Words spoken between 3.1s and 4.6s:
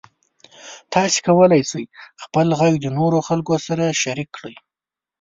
خلکو سره شریک کړئ.